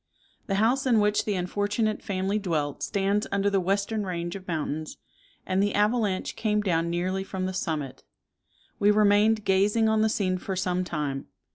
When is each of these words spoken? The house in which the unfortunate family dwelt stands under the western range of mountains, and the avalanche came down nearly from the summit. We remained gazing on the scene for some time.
The 0.47 0.55
house 0.55 0.87
in 0.87 0.99
which 0.99 1.25
the 1.25 1.35
unfortunate 1.35 2.01
family 2.01 2.39
dwelt 2.39 2.81
stands 2.81 3.27
under 3.31 3.51
the 3.51 3.59
western 3.59 4.03
range 4.03 4.35
of 4.35 4.47
mountains, 4.47 4.97
and 5.45 5.61
the 5.61 5.75
avalanche 5.75 6.35
came 6.35 6.61
down 6.61 6.89
nearly 6.89 7.23
from 7.23 7.45
the 7.45 7.53
summit. 7.53 8.03
We 8.79 8.89
remained 8.89 9.45
gazing 9.45 9.87
on 9.87 10.01
the 10.01 10.09
scene 10.09 10.39
for 10.39 10.55
some 10.55 10.83
time. 10.83 11.27